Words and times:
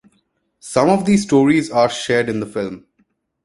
Some 0.59 0.89
of 0.89 1.05
these 1.05 1.21
stories 1.21 1.69
are 1.69 1.87
shared 1.87 2.27
in 2.27 2.39
the 2.39 2.47
film. 2.47 2.87